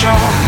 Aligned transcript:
shore 0.00 0.39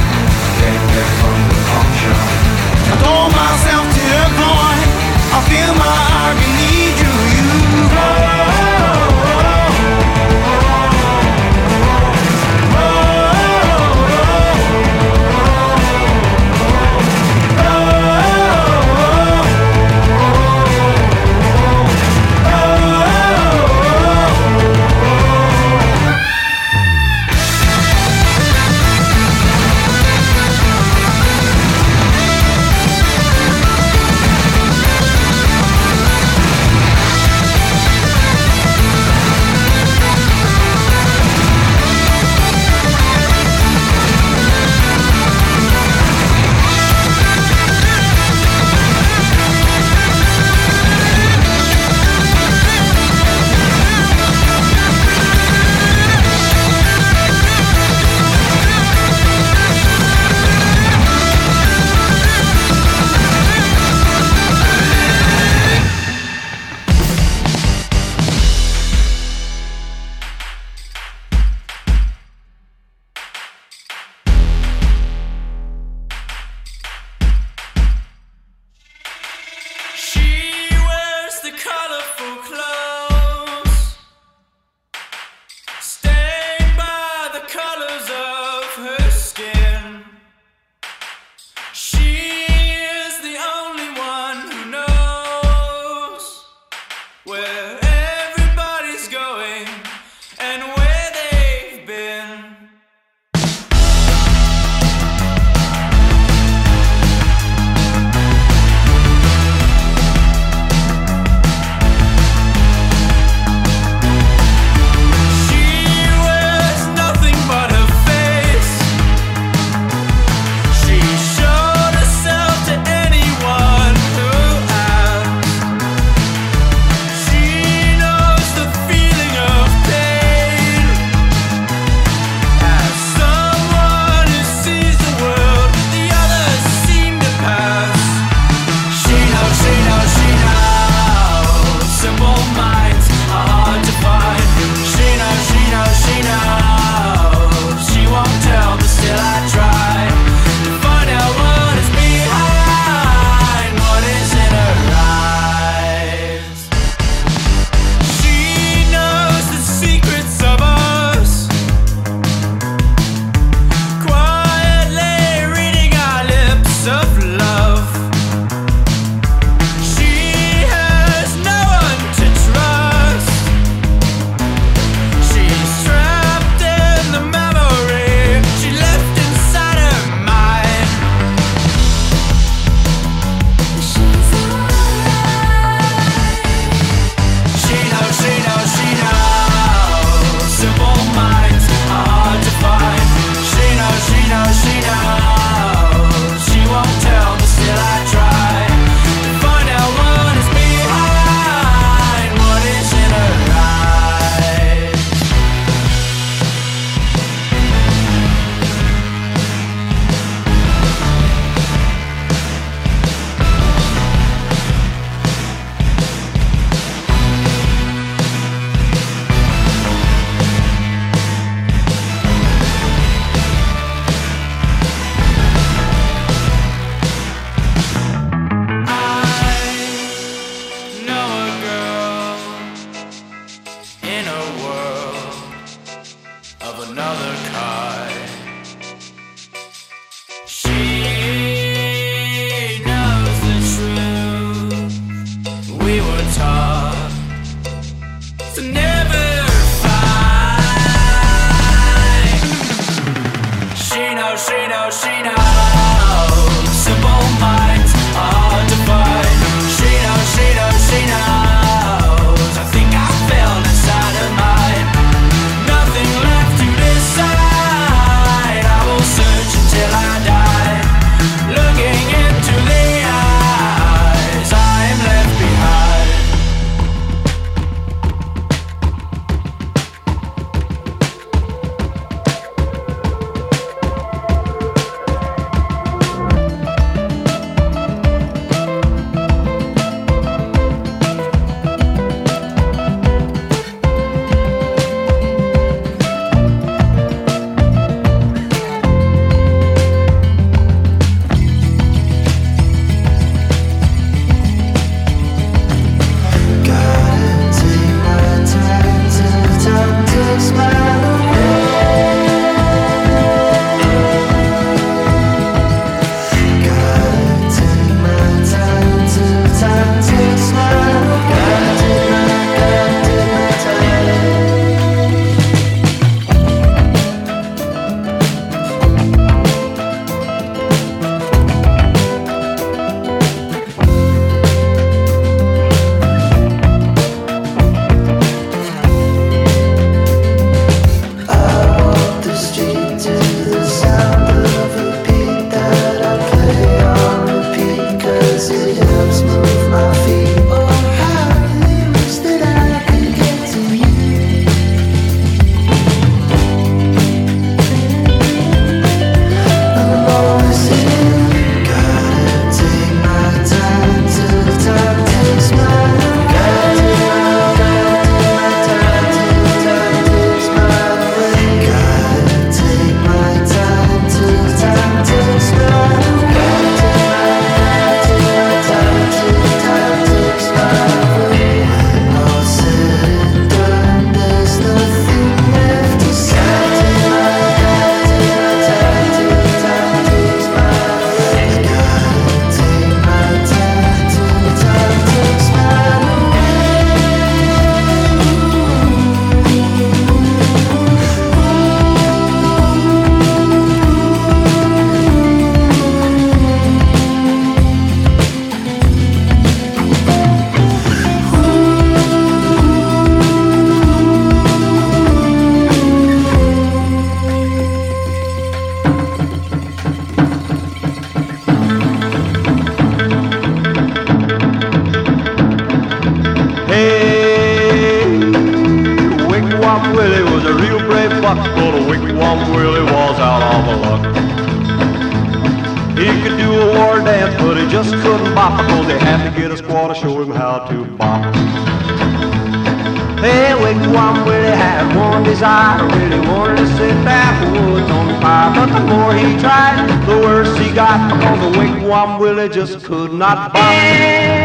wanted 446.32 446.56
to 446.56 446.66
set 446.66 447.04
that 447.04 447.34
woods 447.52 447.90
on 447.90 448.20
fire. 448.20 448.50
But 448.54 448.68
the 448.76 448.84
more 448.86 449.12
he 449.14 449.38
tried, 449.38 449.86
the 450.06 450.18
worse 450.18 450.56
he 450.58 450.72
got 450.72 451.12
because 451.12 451.40
the 451.40 451.58
Wigwam 451.58 452.18
Willie 452.18 452.48
just 452.48 452.84
could 452.84 453.12
not 453.12 453.52
bop. 453.52 454.42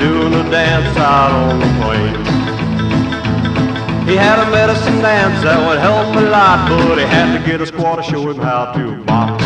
doing 0.00 0.32
a 0.32 0.50
dance 0.50 0.96
out 0.96 1.30
on 1.30 1.60
the 1.60 1.66
plains. 1.84 1.99
He 4.10 4.16
had 4.16 4.40
a 4.40 4.50
medicine 4.50 4.98
dance 4.98 5.40
that 5.44 5.64
would 5.68 5.78
help 5.78 6.16
a 6.16 6.20
lot, 6.20 6.68
but 6.68 6.98
he 6.98 7.04
had 7.04 7.38
to 7.38 7.46
get 7.46 7.60
a 7.60 7.64
squaw 7.64 7.94
to 7.94 8.02
show 8.02 8.28
him 8.28 8.38
how 8.38 8.72
to 8.72 9.04
bop. 9.04 9.40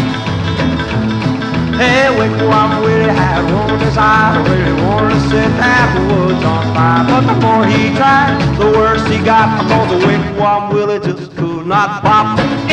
Hey, 1.76 2.08
Wigwam 2.16 2.80
Willie 2.80 3.12
had 3.12 3.44
one 3.52 3.78
desire, 3.78 4.42
really 4.42 4.72
wanted 4.84 5.12
to 5.12 5.20
set 5.28 5.52
the 5.92 6.00
woods 6.14 6.42
on 6.42 6.64
fire. 6.72 7.04
But 7.04 7.26
the 7.26 7.36
more 7.44 7.66
he 7.66 7.94
tried, 7.94 8.40
the 8.56 8.72
worse 8.72 9.06
he 9.08 9.18
got, 9.22 9.60
because 9.60 10.00
the 10.00 10.06
Wigwam 10.06 10.72
Willie 10.72 10.98
just 10.98 11.36
could 11.36 11.66
not 11.66 12.02
bop. 12.02 12.63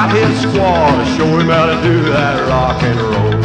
Got 0.00 0.16
his 0.16 0.46
squaw 0.46 0.88
to 0.96 1.04
show 1.16 1.28
him 1.38 1.48
how 1.48 1.66
to 1.66 1.76
do 1.82 2.02
that 2.08 2.48
rock 2.48 2.82
and 2.82 2.98
roll. 3.12 3.36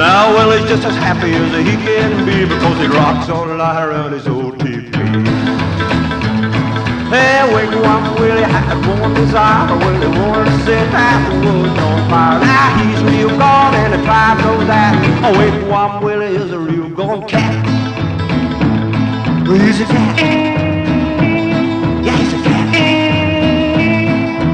Now, 0.00 0.32
Willie's 0.32 0.66
just 0.66 0.84
as 0.86 0.96
happy 0.96 1.32
as 1.34 1.52
he 1.52 1.76
can 1.84 2.24
be 2.24 2.46
because 2.48 2.78
he 2.80 2.86
rocks 2.86 3.28
all 3.28 3.44
night 3.44 3.84
around 3.84 4.12
his 4.12 4.26
old 4.26 4.58
teepee. 4.60 4.88
Hey, 7.12 7.44
Wigwam 7.52 8.18
Willie 8.18 8.48
had 8.48 8.80
one 8.88 9.12
desire, 9.12 9.76
Willie 9.76 10.08
wanted 10.08 10.50
to 10.50 10.64
set 10.64 10.88
half 10.88 11.20
the 11.28 11.36
woods 11.36 11.78
on 11.78 12.08
fire. 12.08 12.40
Now 12.40 12.78
he's 12.80 13.02
real 13.12 13.28
gone 13.36 13.74
and 13.74 13.92
the 13.92 14.02
tribe 14.06 14.38
knows 14.38 14.66
that. 14.68 14.96
Oh, 15.22 15.34
Wigwam 15.36 16.02
Willie 16.02 16.34
is 16.34 16.50
a 16.50 16.58
real 16.58 16.88
gone 16.88 17.28
cat. 17.28 17.60
He's 19.46 19.82
a 19.82 19.84
cat. 19.84 20.71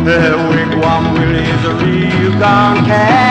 The 0.09 0.15
wigwam 0.49 1.13
Willie 1.13 1.45
is 1.45 1.65
a 1.67 1.75
real 1.85 2.33
cat. 2.41 3.29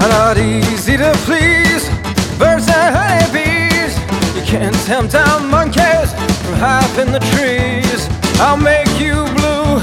Not 0.00 0.38
easy 0.38 0.96
to 0.96 1.12
please, 1.24 1.88
birds 2.36 2.66
and 2.66 2.96
honeybees. 2.96 3.96
You 4.34 4.42
can't 4.42 4.74
tempt 4.86 5.12
down 5.12 5.48
monkeys 5.48 6.10
from 6.42 6.54
in 6.98 7.12
the 7.12 7.20
trees. 7.30 8.08
I'll 8.40 8.56
make 8.56 8.98
you 8.98 9.14
blue, 9.36 9.80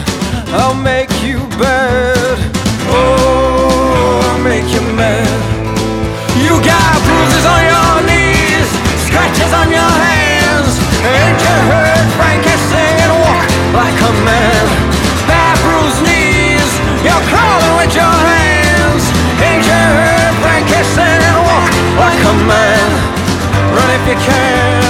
I'll 0.53 0.75
make 0.75 1.11
you 1.23 1.39
bad. 1.57 2.37
Oh, 2.89 3.42
make 4.63 4.73
you 4.73 4.81
mad. 4.95 5.27
You 6.39 6.55
got 6.63 6.95
bruises 7.03 7.45
on 7.45 7.61
your 7.67 7.95
knees, 8.07 8.69
scratches 9.07 9.51
on 9.53 9.67
your 9.71 9.93
hands. 10.07 10.71
Ain't 11.03 11.39
you 11.39 11.55
heard 11.71 12.07
Frankie 12.15 12.59
sing 12.71 13.11
walk 13.23 13.47
like 13.75 13.99
a 13.99 14.11
man? 14.23 14.63
Bad 15.27 15.55
bruised 15.63 16.01
knees, 16.07 16.71
you're 17.03 17.25
crawling 17.27 17.75
with 17.79 17.93
your 17.95 18.15
hands. 18.31 19.03
Ain't 19.43 19.65
you 19.67 19.83
heard 19.99 20.33
Frankie 20.43 20.85
sing 20.95 21.23
walk 21.43 21.71
like 21.99 22.21
a 22.23 22.35
man? 22.47 22.87
Run 23.75 23.89
if 23.99 24.03
you 24.07 24.17
can, 24.23 24.82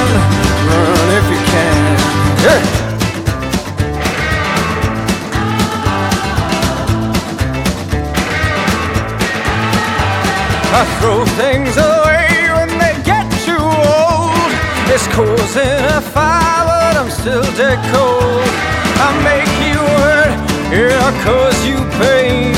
I 10.75 10.85
throw 10.99 11.23
things 11.37 11.77
away 11.77 12.49
when 12.57 12.69
they 12.81 12.97
get 13.05 13.29
too 13.45 13.61
old. 13.61 14.49
It's 14.89 15.07
causing 15.13 15.85
a 15.93 16.01
fire, 16.01 16.65
but 16.65 16.97
I'm 16.97 17.11
still 17.11 17.45
dead 17.53 17.77
cold. 17.93 18.49
I 18.97 19.09
make 19.21 19.53
you 19.69 19.77
hurt, 20.01 20.33
yeah, 20.73 20.97
I 20.97 21.11
cause 21.21 21.59
you 21.69 21.77
pain. 22.01 22.57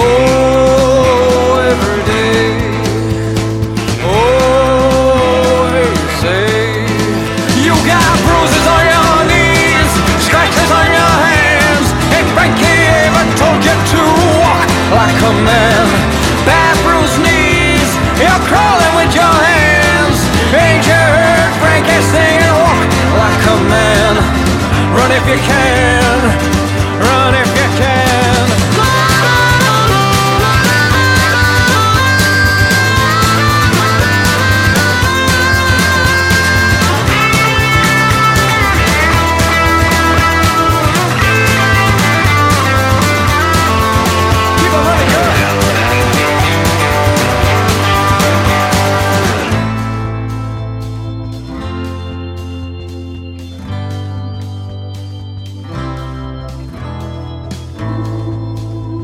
Oh, 0.00 1.60
every 1.68 2.00
day. 2.08 2.48
Oh, 4.08 5.68
you 5.68 5.92
say 6.24 6.80
you 7.60 7.76
got 7.84 8.12
bruises 8.24 8.66
on 8.72 8.84
your 8.88 9.16
knees, 9.28 9.92
scratches 10.24 10.70
on 10.80 10.88
your 10.96 11.14
hands. 11.28 11.88
Hey, 12.08 12.24
Frankie 12.32 12.88
ever 13.04 13.24
told 13.36 13.60
you 13.68 13.76
to 13.92 14.00
walk 14.40 14.68
like 14.96 15.20
a 15.28 15.32
man? 15.44 15.93
You 20.86 21.00
heard 21.18 21.52
Frankie 21.60 22.02
walk 22.62 22.90
like 23.22 23.44
a 23.54 23.58
man? 23.72 24.14
Run 24.94 25.10
if 25.10 25.24
you 25.26 25.40
can, 25.50 26.18
run 27.00 27.34
if 27.34 27.50
you 27.58 27.63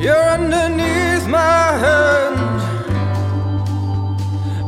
You're 0.00 0.16
underneath 0.16 1.28
my 1.28 1.76
hand. 1.84 2.38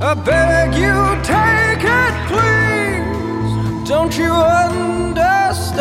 I 0.03 0.13
beg 0.13 0.75
you, 0.75 1.17
take 1.25 1.85
it, 2.03 2.15
please. 2.29 3.89
Don't 3.89 4.15
you 4.19 4.31
understand? 4.67 5.73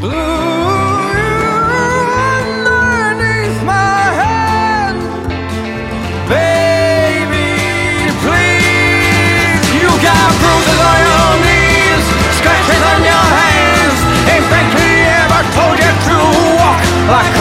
Blue, 0.00 0.55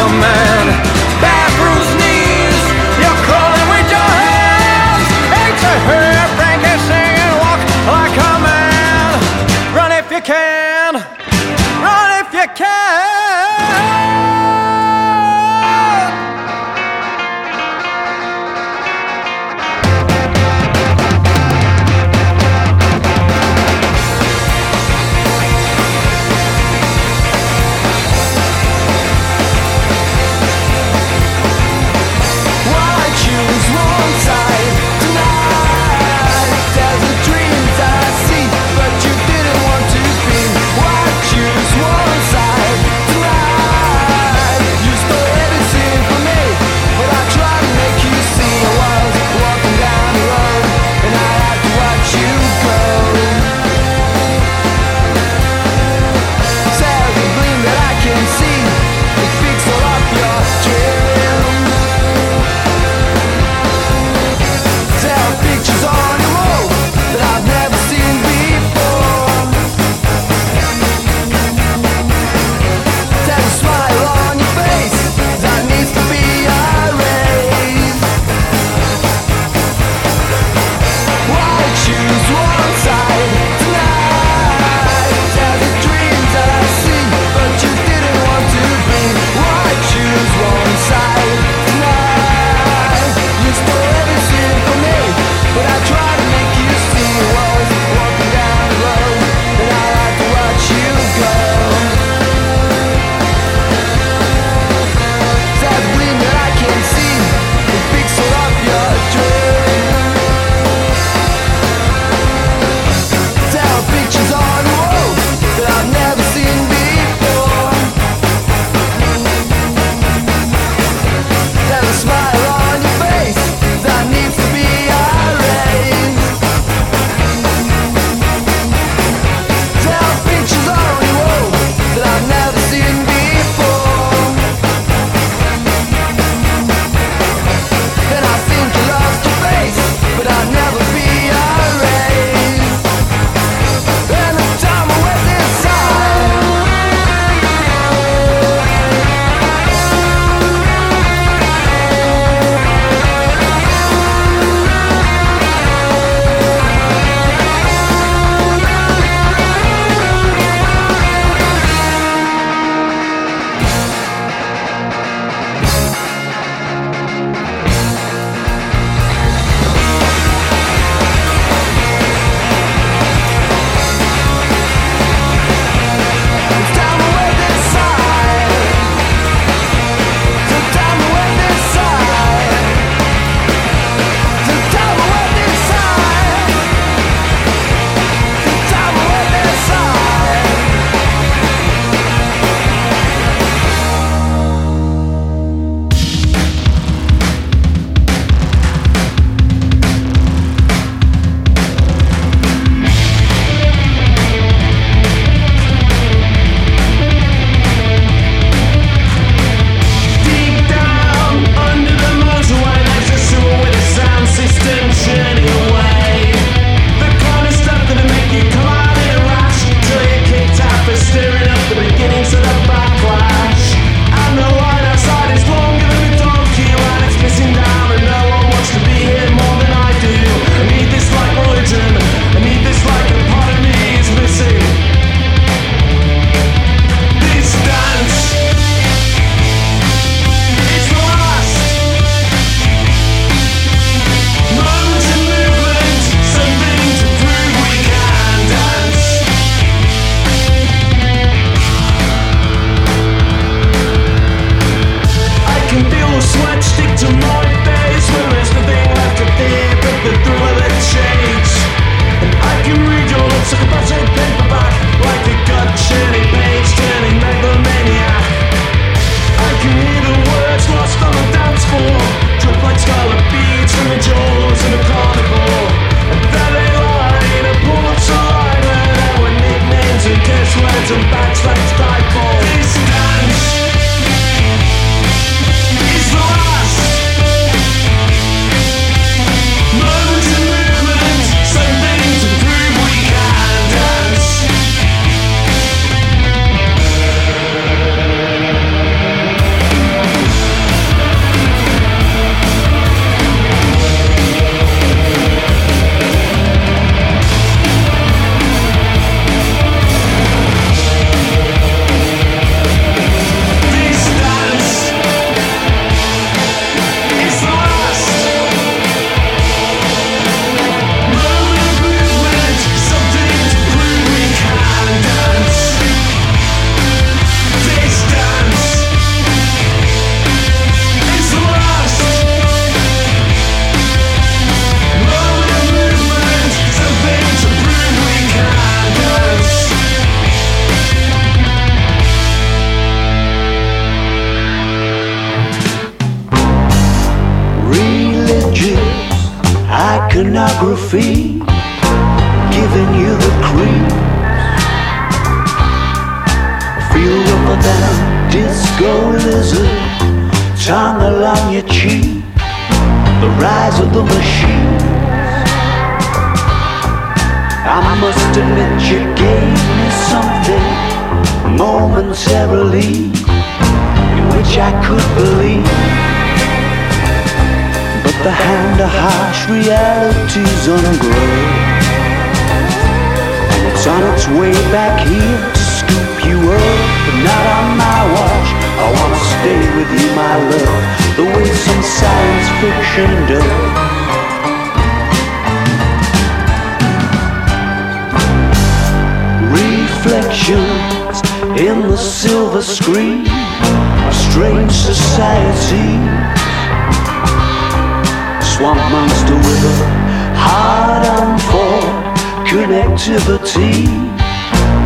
like 0.07 0.34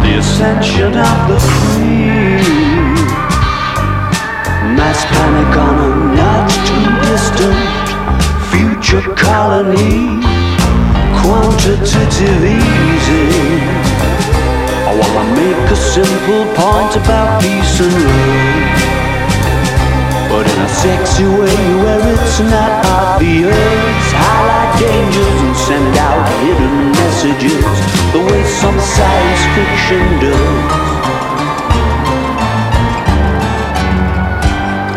The 0.03 0.17
ascension 0.17 0.93
of 0.97 1.17
the 1.29 1.37
cream. 1.53 2.95
Mass 4.75 5.03
panic 5.11 5.57
on 5.65 5.75
a 5.79 5.89
not 6.19 6.49
too 6.67 6.87
distant 7.07 7.59
future 8.49 9.05
colony. 9.15 10.19
Quantitative 11.21 12.41
easing. 12.57 13.61
I 14.89 14.91
wanna 14.99 15.25
make 15.35 15.71
a 15.71 15.75
simple 15.75 16.45
point 16.55 16.95
about 16.95 17.41
peace 17.41 17.79
and 17.81 17.93
love 18.05 18.98
But 20.29 20.45
in 20.45 20.59
a 20.61 20.69
sexy 20.69 21.23
way 21.25 21.57
where 21.81 22.13
it's 22.13 22.39
not 22.39 22.85
obvious 22.85 24.03
Highlight 24.13 24.79
dangers 24.79 25.41
and 25.41 25.55
send 25.57 25.97
out 25.97 26.21
hidden 26.45 26.91
messages 26.91 27.65
The 28.13 28.21
way 28.21 28.43
some 28.45 28.79
science 28.79 29.41
fiction 29.57 30.05
does. 30.21 30.89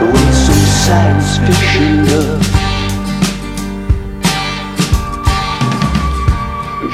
The 0.01 0.07
way 0.13 0.29
some 0.47 0.65
science 0.85 1.31
fiction 1.47 2.05
does. 2.05 2.47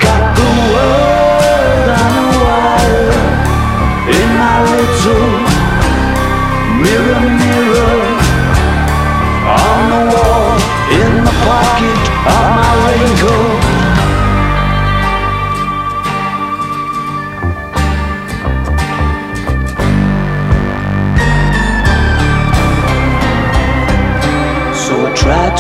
Got 0.05 0.22
the 0.38 0.48
world 0.72 1.88
on 2.03 2.12
a 2.22 2.27
wire 2.44 3.12
in 4.16 4.29
my 4.42 4.57
little 4.70 5.27
mirror, 6.83 7.20
mirror 7.40 8.08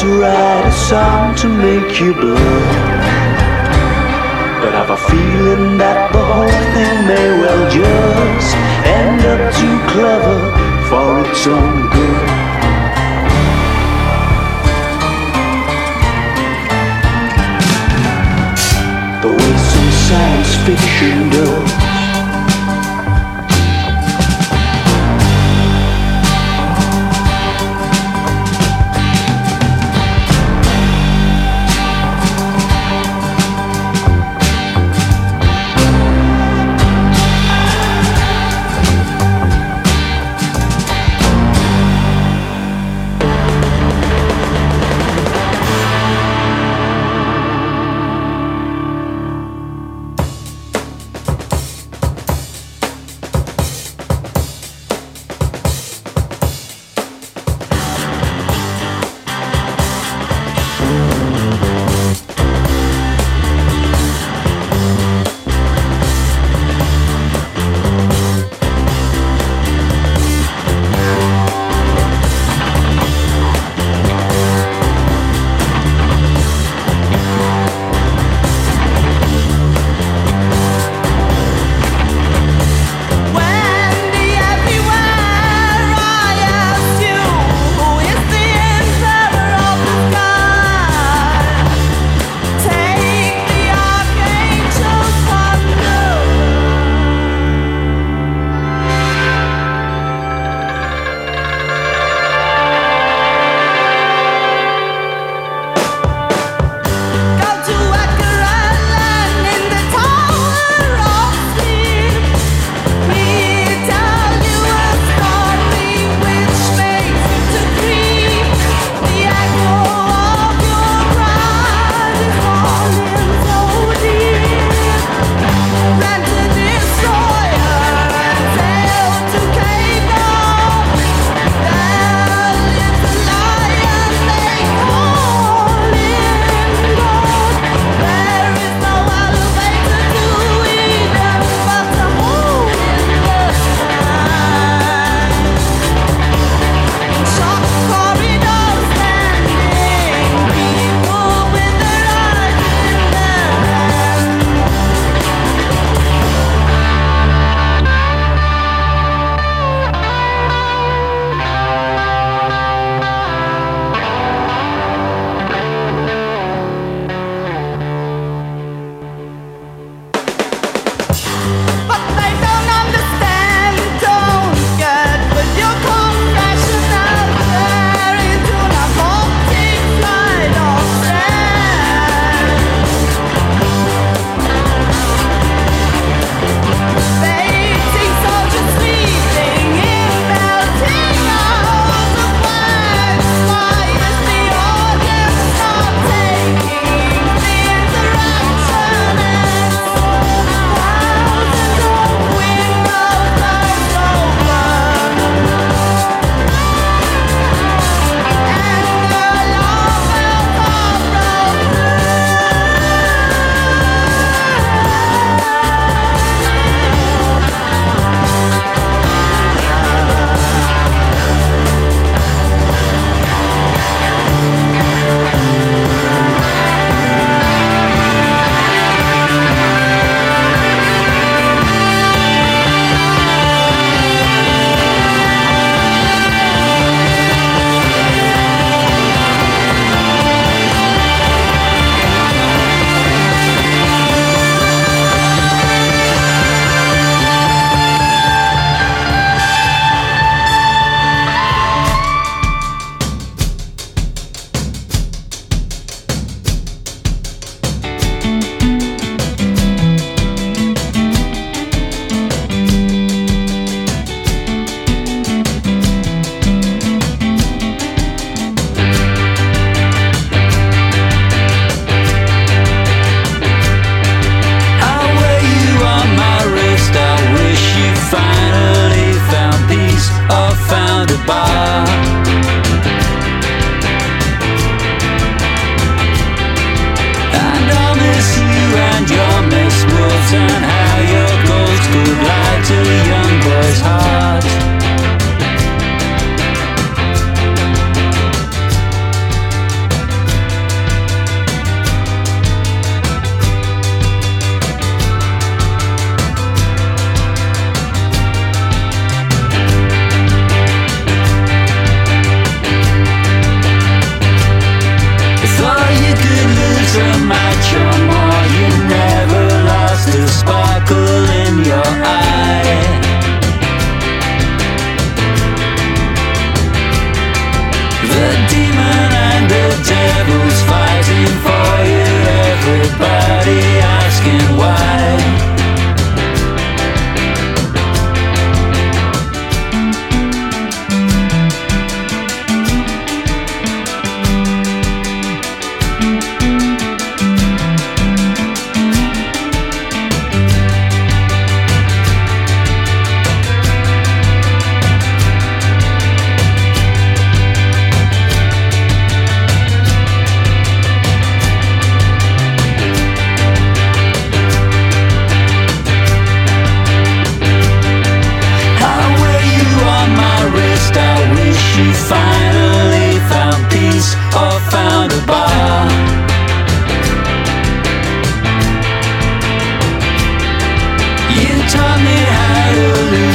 to 0.00 0.20
write 0.20 0.64
a 0.64 0.70
song 0.70 1.34
to 1.34 1.48
make 1.48 1.98
you 1.98 2.14
blush. 2.14 2.38
But 4.62 4.72
I've 4.76 4.90
a 4.90 4.96
feeling 4.96 5.76
that 5.78 6.12
the 6.12 6.22
whole 6.22 6.58
thing 6.72 7.06
may 7.10 7.28
well 7.42 7.64
just 7.68 8.54
end 8.86 9.20
up 9.26 9.42
too 9.58 9.76
clever 9.90 10.38
for 10.88 11.28
its 11.28 11.44
own 11.48 11.90
good. 11.90 12.28
The 19.22 19.30
way 19.36 19.54
some 19.72 19.90
science 20.06 20.54
fiction 20.64 21.30
does. 21.30 21.87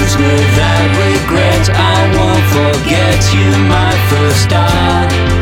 leaves 0.04 0.18
me 0.18 0.36
that 0.58 0.84
regret. 1.00 1.70
I 1.72 2.00
won't 2.16 2.46
forget 2.52 3.20
you, 3.34 3.48
my 3.70 3.94
first 4.10 4.44
star. 4.44 5.33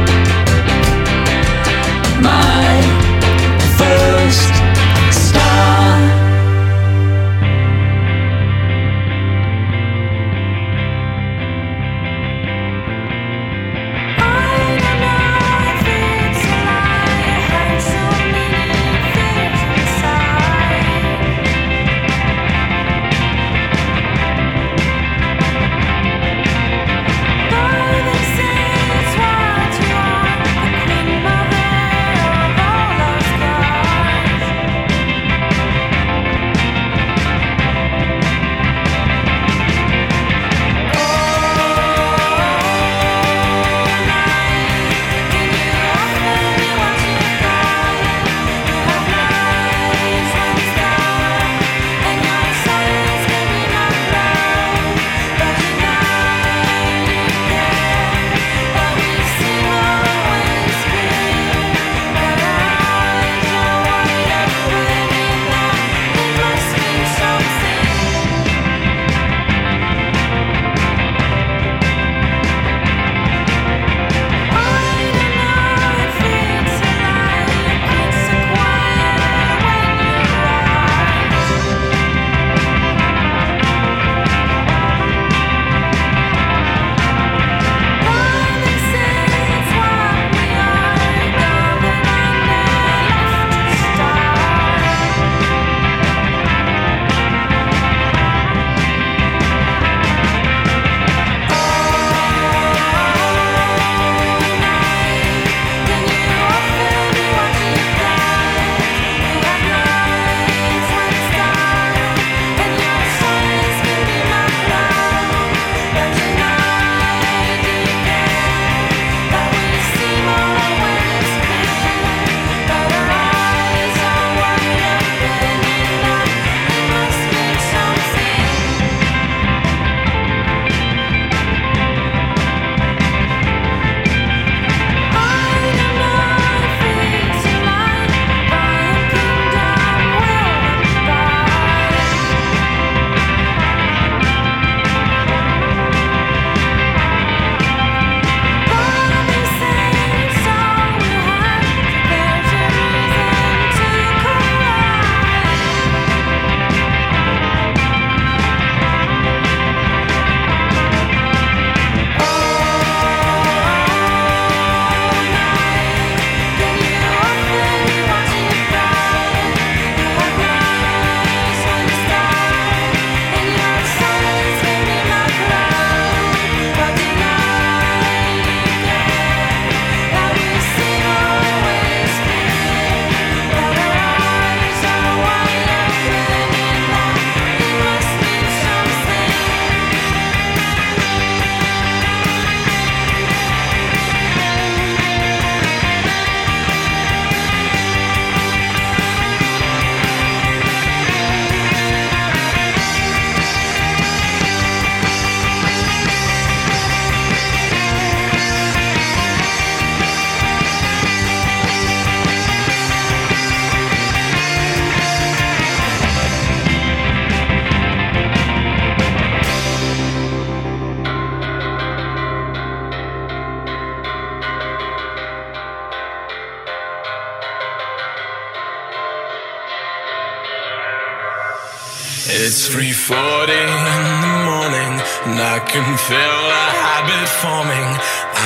It's 232.64 232.70
3:40 232.70 233.58
in 233.58 234.22
the 234.22 234.36
morning, 234.52 234.94
and 235.26 235.38
I 235.42 235.58
can 235.66 235.88
feel 236.10 236.42
a 236.64 236.68
habit 236.86 237.30
forming. 237.42 237.90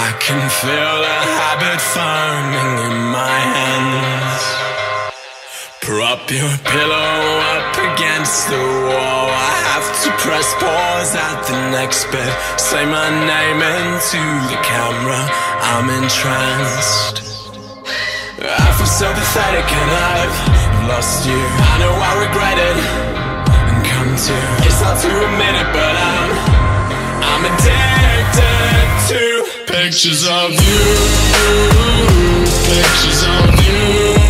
I 0.07 0.09
can 0.23 0.41
feel 0.63 0.99
a 1.17 1.21
habit 1.39 1.81
forming 1.93 2.71
in 2.87 2.95
my 3.11 3.39
hands. 3.57 4.43
Prop 5.81 6.31
your 6.31 6.55
pillow 6.63 7.11
up 7.55 7.75
against 7.91 8.47
the 8.47 8.63
wall. 8.87 9.27
I 9.51 9.53
have 9.71 9.87
to 10.03 10.09
press 10.23 10.47
pause 10.63 11.13
at 11.29 11.39
the 11.49 11.59
next 11.75 12.07
bit. 12.09 12.31
Say 12.55 12.85
my 12.85 13.09
name 13.33 13.59
into 13.75 14.23
the 14.47 14.59
camera. 14.63 15.21
I'm 15.73 15.87
entranced. 15.89 17.17
I 18.63 18.69
feel 18.77 18.91
so 19.01 19.07
pathetic 19.19 19.67
and 19.81 19.91
I've 20.15 20.37
lost 20.87 21.27
you. 21.27 21.41
I 21.71 21.75
know 21.81 21.93
I 22.09 22.11
regret 22.25 22.57
it 22.71 23.24
and 24.15 24.27
come 24.27 24.27
to. 24.27 24.65
It's 24.65 24.81
hard 24.81 24.99
to 25.01 25.07
admit 25.07 25.55
it, 25.55 25.67
but 25.73 25.95
I'm 25.95 26.31
I'm 27.23 27.43
addicted 27.51 28.87
to 29.09 29.21
pictures 29.71 30.23
of 30.27 30.51
you, 30.51 30.83
pictures 32.65 33.23
of 33.23 33.49
you, 33.65 34.24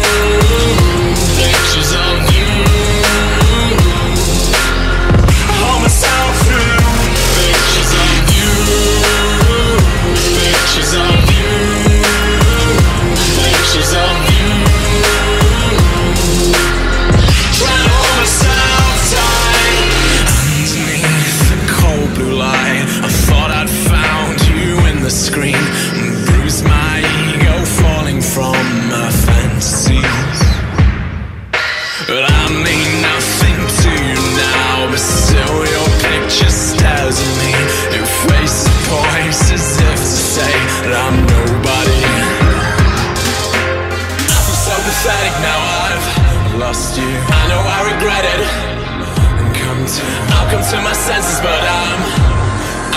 senses, 51.06 51.40
but 51.40 51.62
I'm, 51.62 52.02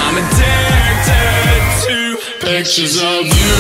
I'm 0.01 0.17
addicted 0.17 1.61
to 1.85 2.17
pictures 2.41 2.97
of 2.97 3.27
you, 3.27 3.57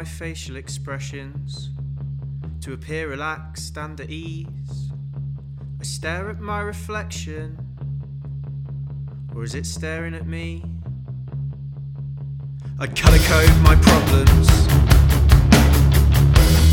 my 0.00 0.04
facial 0.04 0.56
expressions 0.56 1.72
to 2.58 2.72
appear 2.72 3.10
relaxed 3.10 3.76
and 3.76 4.00
at 4.00 4.08
ease. 4.08 4.90
I 5.78 5.82
stare 5.82 6.30
at 6.30 6.40
my 6.40 6.62
reflection, 6.62 7.58
or 9.34 9.44
is 9.44 9.54
it 9.54 9.66
staring 9.66 10.14
at 10.14 10.26
me? 10.26 10.64
I 12.78 12.86
colour 12.86 13.18
code 13.18 13.54
my 13.60 13.76
problems 13.76 14.48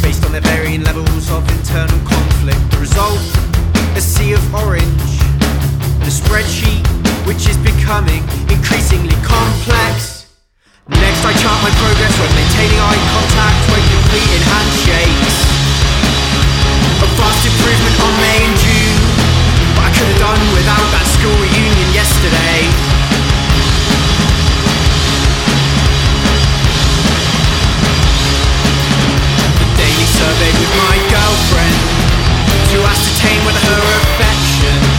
based 0.02 0.24
on 0.24 0.32
their 0.32 0.40
varying 0.40 0.84
levels 0.84 1.30
of 1.30 1.44
internal 1.52 2.00
conflict. 2.08 2.72
The 2.72 2.78
result, 2.80 3.20
a 3.98 4.00
sea 4.00 4.32
of 4.32 4.56
orange, 4.56 5.20
and 6.00 6.04
a 6.04 6.16
spreadsheet 6.22 6.88
which 7.28 7.50
is 7.50 7.58
becoming 7.58 8.24
increasingly 8.50 9.18
complex. 9.22 10.17
Next 10.88 11.20
I 11.28 11.36
chart 11.36 11.60
my 11.60 11.72
progress 11.84 12.16
when 12.16 12.32
maintaining 12.32 12.80
eye 12.80 12.96
contact 13.12 13.60
when 13.68 13.84
completing 13.92 14.40
handshakes. 14.40 15.36
A 17.04 17.08
vast 17.20 17.44
improvement 17.44 17.96
on 18.00 18.14
May 18.24 18.40
and 18.48 18.56
June, 18.56 19.04
but 19.76 19.84
I 19.84 19.92
could 19.92 20.08
have 20.08 20.22
done 20.24 20.40
without 20.56 20.88
that 20.96 21.04
school 21.12 21.36
reunion 21.44 21.92
yesterday. 21.92 22.72
The 29.60 29.68
daily 29.76 30.08
survey 30.08 30.52
with 30.56 30.72
my 30.72 30.96
girlfriend 31.12 31.80
to 32.72 32.78
ascertain 32.88 33.44
whether 33.44 33.60
her 33.60 33.84
affection 34.08 34.97